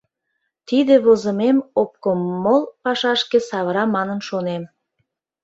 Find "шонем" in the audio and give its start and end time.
4.27-4.63